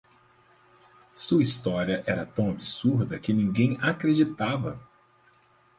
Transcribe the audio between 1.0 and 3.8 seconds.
Sua história era tão absurda que ninguém